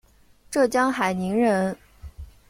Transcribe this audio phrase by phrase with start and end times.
[0.49, 1.77] 浙江海宁人。